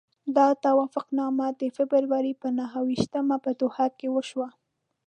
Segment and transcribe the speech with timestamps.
[0.35, 4.47] دا توافقنامه د فبروري پر نهه ویشتمه په دوحه کې وشوه.